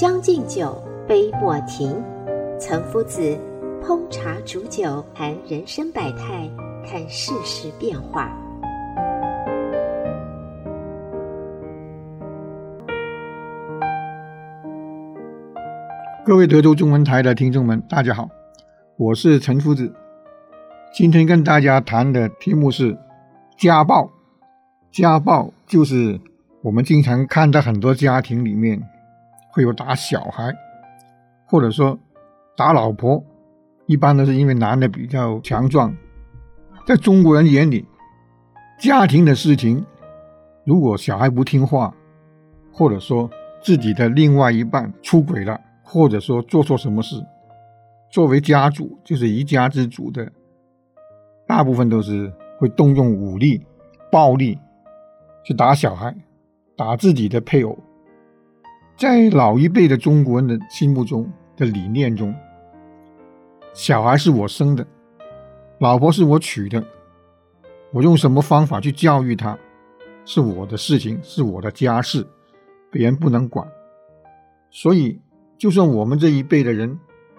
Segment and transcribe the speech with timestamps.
[0.00, 2.02] 将进酒，杯莫停。
[2.58, 3.20] 岑夫子
[3.82, 6.50] 烹茶煮酒，谈人生百态，
[6.88, 8.34] 看世事变化。
[16.24, 18.26] 各位德州中文台的听众们，大家好，
[18.96, 19.92] 我是岑夫子。
[20.94, 22.96] 今天跟大家谈的题目是
[23.58, 24.10] 家暴。
[24.90, 26.18] 家暴就是
[26.62, 28.82] 我们经常看到很多家庭里面。
[29.52, 30.54] 会有打小孩，
[31.46, 31.98] 或者说
[32.56, 33.22] 打老婆，
[33.86, 35.94] 一般都是因为男的比较强壮。
[36.86, 37.86] 在中国人眼里，
[38.78, 39.84] 家庭的事情，
[40.64, 41.94] 如果小孩不听话，
[42.72, 43.28] 或者说
[43.62, 47.16] 自己的另外一半出轨了，或者说做错什么事，
[48.10, 50.30] 作为家主，就是一家之主的，
[51.46, 53.64] 大部分都是会动用武力、
[54.10, 54.58] 暴力
[55.44, 56.14] 去打小孩，
[56.76, 57.78] 打自己的配偶。
[59.00, 62.34] 在老一辈的中国人的心目中的理念中，
[63.72, 64.86] 小孩是我生的，
[65.78, 66.84] 老婆是我娶的，
[67.92, 69.56] 我用什么方法去教育他，
[70.26, 72.26] 是我的事情，是我的家事，
[72.90, 73.66] 别人不能管。
[74.70, 75.18] 所以，
[75.56, 76.98] 就算我们这一辈的人，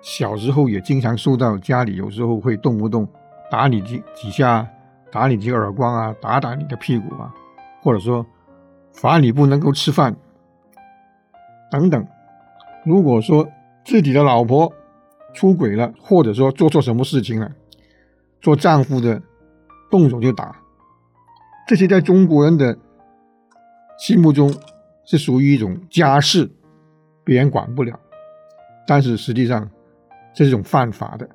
[0.00, 3.06] 小时候也经常受到家里有时候会动不动
[3.50, 4.66] 打你几几下，
[5.10, 7.30] 打你几个耳光啊，打打你的屁股啊，
[7.82, 8.24] 或者说
[8.90, 10.16] 罚你不能够吃饭。
[11.72, 12.06] 等等，
[12.84, 13.48] 如果说
[13.82, 14.70] 自己的老婆
[15.32, 17.50] 出轨了，或者说做错什么事情了，
[18.42, 19.22] 做丈夫的
[19.90, 20.54] 动手就打，
[21.66, 22.76] 这些在中国人的
[23.98, 24.54] 心目中
[25.06, 26.50] 是属于一种家事，
[27.24, 27.98] 别人管不了，
[28.86, 29.70] 但是实际上
[30.34, 31.26] 这是一种犯法的。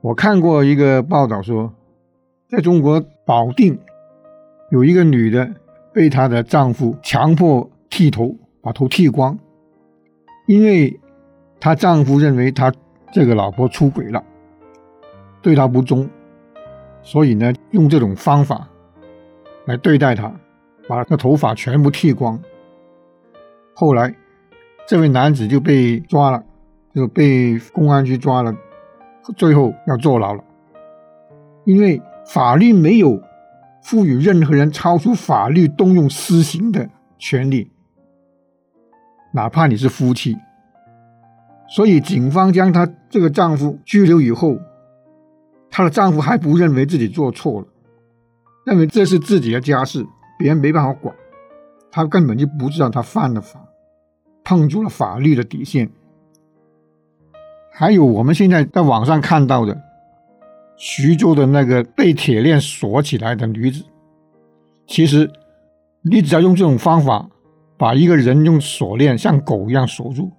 [0.00, 1.74] 我看过一个报道说，
[2.48, 3.78] 在中国保定
[4.70, 5.50] 有一个女的
[5.92, 8.34] 被她的丈夫强迫剃头。
[8.68, 9.38] 把头剃光，
[10.44, 11.00] 因为
[11.58, 12.70] 她丈夫认为她
[13.10, 14.22] 这个老婆出轨了，
[15.40, 16.06] 对她不忠，
[17.02, 18.68] 所以呢，用这种方法
[19.64, 20.30] 来对待她，
[20.86, 22.38] 把她头发全部剃光。
[23.72, 24.14] 后来，
[24.86, 26.44] 这位男子就被抓了，
[26.94, 28.54] 就被公安局抓了，
[29.34, 30.44] 最后要坐牢了。
[31.64, 33.18] 因为法律没有
[33.82, 36.86] 赋予任何人超出法律动用私刑的
[37.18, 37.72] 权利。
[39.38, 40.36] 哪怕你是夫妻，
[41.68, 44.58] 所以警方将她这个丈夫拘留以后，
[45.70, 47.66] 她的丈夫还不认为自己做错了，
[48.66, 50.04] 认为这是自己的家事，
[50.40, 51.14] 别人没办法管，
[51.92, 53.64] 他根本就不知道他犯了法，
[54.42, 55.88] 碰触了法律的底线。
[57.72, 59.80] 还有我们现在在网上看到的
[60.76, 63.84] 徐州的那个被铁链锁起来的女子，
[64.88, 65.30] 其实
[66.02, 67.30] 你只要用这种方法。
[67.78, 70.32] 把一个人用锁链像狗一样锁住，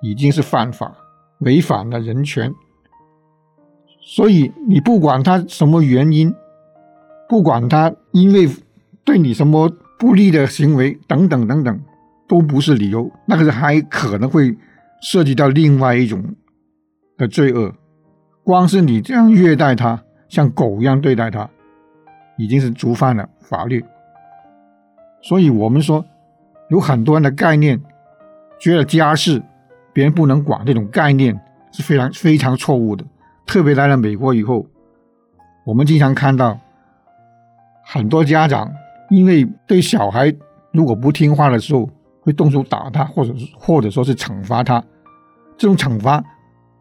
[0.00, 0.96] 已经是犯法，
[1.40, 2.50] 违反了人权。
[4.00, 6.34] 所以你不管他什么原因，
[7.28, 8.48] 不管他因为
[9.04, 11.80] 对你什么不利的行为等等等等，
[12.26, 13.10] 都不是理由。
[13.26, 14.56] 那个是还可能会
[15.02, 16.24] 涉及到另外一种
[17.18, 17.74] 的罪恶。
[18.42, 21.50] 光是你这样虐待他，像狗一样对待他，
[22.38, 23.84] 已经是触犯了法律。
[25.20, 26.02] 所以我们说。
[26.68, 27.80] 有很多人的概念，
[28.58, 29.42] 觉得家事
[29.92, 31.38] 别人不能管，这种概念
[31.72, 33.04] 是非常非常错误的。
[33.46, 34.66] 特别来了美国以后，
[35.64, 36.58] 我们经常看到
[37.84, 38.70] 很多家长
[39.10, 40.34] 因为对小孩
[40.72, 41.88] 如果不听话的时候，
[42.20, 44.82] 会动手打他，或者或者说是惩罚他。
[45.56, 46.22] 这种惩罚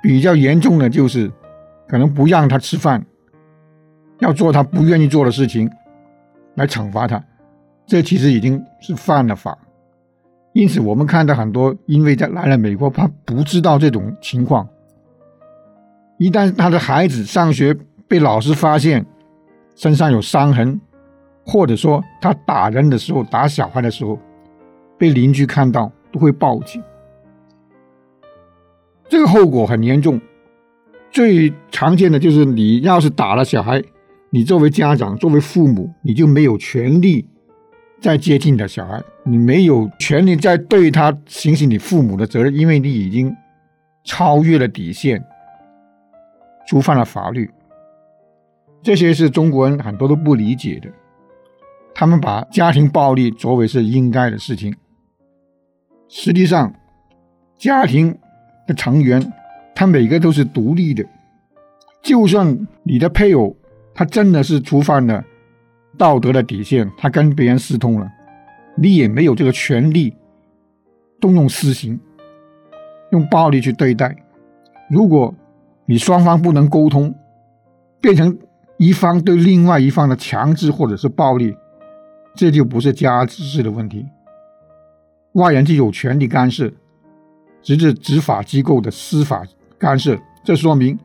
[0.00, 1.30] 比较严重的就是
[1.88, 3.04] 可能不让他吃饭，
[4.20, 5.68] 要做他不愿意做的事情
[6.54, 7.22] 来惩罚他。
[7.84, 9.58] 这其实已经是犯了法。
[10.52, 14.68] 因此，我们看到很多，因为在来了美国，他不知道这种情况。
[16.18, 17.74] 一旦他的孩子上学
[18.06, 19.04] 被老师发现
[19.74, 20.78] 身上有伤痕，
[21.44, 24.18] 或者说他打人的时候、打小孩的时候
[24.98, 26.82] 被邻居看到，都会报警。
[29.08, 30.20] 这个后果很严重。
[31.10, 33.82] 最常见的就是你要是打了小孩，
[34.30, 37.26] 你作为家长，作为父母，你就没有权利
[38.02, 43.34] 再接近你的小孩，你没有权利再对他行使你父母的责任，因为你已经
[44.02, 45.24] 超越了底线，
[46.66, 47.48] 触犯了法律。
[48.82, 50.88] 这些是中国人很多都不理解的，
[51.94, 54.74] 他们把家庭暴力作为是应该的事情。
[56.08, 56.74] 实际上，
[57.56, 58.18] 家庭
[58.66, 59.32] 的成员
[59.76, 61.04] 他每个都是独立的，
[62.02, 63.56] 就算你的配偶
[63.94, 65.24] 他真的是触犯了
[65.98, 68.10] 道德的底线，他跟别人私通了，
[68.76, 70.14] 你也没有这个权利
[71.20, 72.00] 动用私刑，
[73.10, 74.16] 用暴力去对待。
[74.90, 75.34] 如果
[75.86, 77.14] 你双方不能沟通，
[78.00, 78.36] 变成
[78.78, 81.54] 一方对另外一方的强制或者是暴力，
[82.34, 84.06] 这就不是家事的问题。
[85.32, 86.70] 外人就有权利干涉，
[87.62, 89.42] 直至执法机构的司法
[89.78, 90.18] 干涉。
[90.44, 90.98] 这说明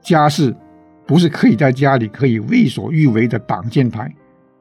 [0.00, 0.54] 家事
[1.06, 4.12] 不是可以在家里可以为所欲为的挡箭牌，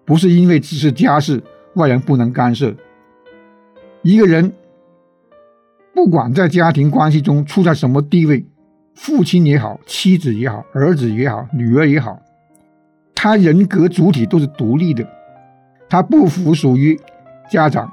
[0.08, 1.44] 不是因为只是家事，
[1.74, 2.74] 外人不能干涉。
[4.04, 4.54] 一个人
[5.94, 8.46] 不管在家庭关系中处在什么地位，
[8.96, 12.18] 父亲也好，妻子也好，儿子也好，女儿也好。
[13.14, 15.06] 他人格主体都是独立的，
[15.90, 16.98] 他不服属于
[17.52, 17.92] 家长，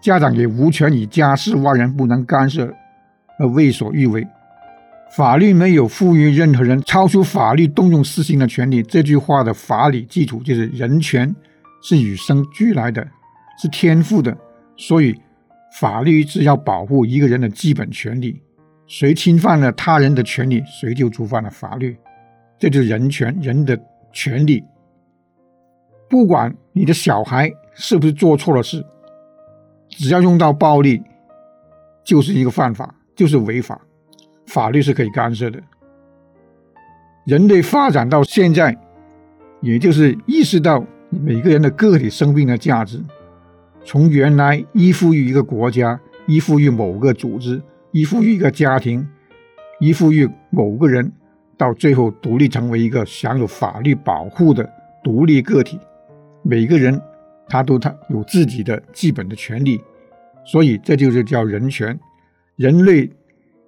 [0.00, 2.72] 家长也无权以家事外人不能干涉
[3.38, 4.26] 而为所欲为。
[5.10, 8.82] 法律没有赋予任何人超出法律动用私刑的权利。
[8.82, 11.34] 这句话的法理基础就是人权
[11.82, 13.06] 是与生俱来的，
[13.60, 14.36] 是天赋的，
[14.76, 15.14] 所以
[15.80, 18.40] 法律是要保护一个人的基本权利。
[18.86, 21.96] 谁侵犯了他人的权利，谁就触犯了法律。
[22.58, 23.78] 这就是人权，人的。
[24.10, 24.64] 权利，
[26.08, 28.82] 不管你的小孩是不是做错了事，
[29.90, 31.02] 只要用到暴力，
[32.02, 33.78] 就是一个犯法，就是违法，
[34.48, 35.60] 法律是可以干涉的。
[37.24, 38.76] 人类发展到现在，
[39.60, 43.00] 也就是意识到每个人的个体生命的价值，
[43.84, 47.62] 从原来依附于一个国家，依附于某个组织，
[47.92, 49.06] 依附于一个家庭，
[49.80, 51.12] 依附于某个人。
[51.56, 54.64] 到最后独立成为一个享有法律保护的
[55.02, 55.76] 独立个体，
[56.44, 57.02] 每个人
[57.48, 59.80] 他都他有自己的基本的权利，
[60.44, 61.98] 所以这就是叫人权。
[62.54, 63.10] 人类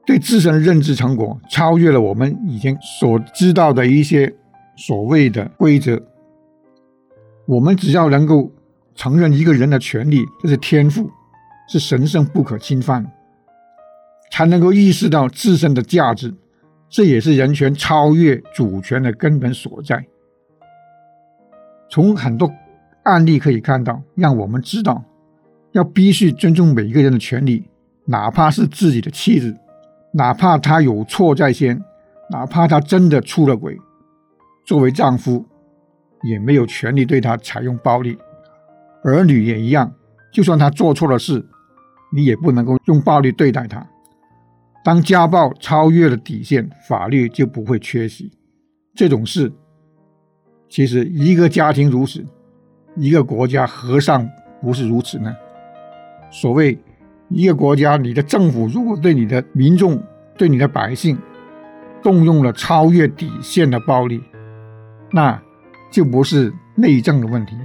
[0.06, 4.34] 对自身的认知成果超越了我们以前所知道的一些
[4.76, 6.00] 所谓的规则。
[7.46, 8.50] 我们只要能够
[8.94, 11.10] 承认一个人的权利，这是天赋，
[11.68, 13.10] 是神圣不可侵犯，
[14.30, 16.34] 才能够意识到自身的价值。
[16.88, 20.04] 这也是人权超越主权的根本所在。
[21.88, 22.50] 从很多
[23.04, 25.04] 案例可以看到，让我们知道，
[25.72, 27.64] 要必须尊重每一个人的权利，
[28.06, 29.56] 哪怕是自己的妻子，
[30.12, 31.82] 哪怕他有错在先，
[32.30, 33.78] 哪怕他真的出了轨，
[34.64, 35.46] 作为丈夫，
[36.22, 38.18] 也没有权利对他采用暴力。
[39.02, 39.92] 儿女也一样，
[40.32, 41.46] 就算他做错了事，
[42.12, 43.86] 你也不能够用暴力对待他。
[44.82, 48.30] 当家暴超越了底线，法律就不会缺席。
[48.94, 49.52] 这种事，
[50.68, 52.26] 其实一个家庭如此，
[52.96, 54.28] 一个国家何尝
[54.60, 55.34] 不是如此呢？
[56.30, 56.78] 所谓
[57.30, 60.02] 一个国家，你的政府如果对你的民众、
[60.36, 61.18] 对你的百姓
[62.02, 64.22] 动用了超越底线的暴力，
[65.10, 65.40] 那
[65.90, 67.56] 就不是内政的问题，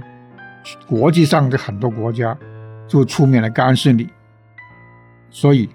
[0.88, 2.36] 国际上的很多国家
[2.88, 4.08] 就出面来干涉你。
[5.30, 5.68] 所以。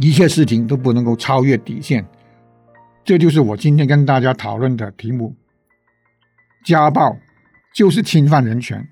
[0.00, 2.06] 一切事情都不能够超越底线，
[3.02, 5.34] 这就是我今天跟大家讨论的题目：
[6.64, 7.16] 家暴
[7.74, 8.88] 就是侵犯人权。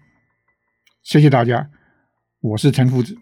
[1.04, 1.70] 谢谢大家，
[2.40, 3.16] 我是陈夫子。